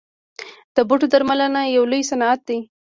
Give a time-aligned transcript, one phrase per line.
[0.75, 2.59] د بوټو درملنه یو لوی صنعت دی